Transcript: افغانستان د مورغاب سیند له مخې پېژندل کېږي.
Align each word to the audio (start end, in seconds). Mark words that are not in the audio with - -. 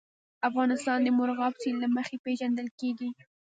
افغانستان 0.49 0.99
د 1.03 1.07
مورغاب 1.17 1.53
سیند 1.61 1.79
له 1.83 1.87
مخې 1.95 2.15
پېژندل 2.25 2.67
کېږي. 2.79 3.09